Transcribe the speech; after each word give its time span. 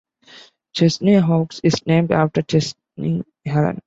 Chesney 0.73 1.13
Hawkes 1.17 1.59
is 1.63 1.85
named 1.85 2.11
after 2.11 2.41
Chesney 2.41 3.23
Allen. 3.45 3.79